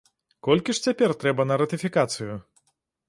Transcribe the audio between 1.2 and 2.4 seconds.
трэба на ратыфікацыю?